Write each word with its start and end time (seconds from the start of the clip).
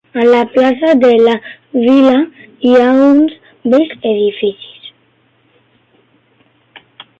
A 0.19 0.25
la 0.27 0.37
plaça 0.53 0.87
de 1.01 1.11
la 1.25 1.35
vila 1.89 2.15
hi 2.69 2.73
ha 2.79 2.87
uns 3.09 3.37
bells 3.75 3.93
edificis. 4.15 4.91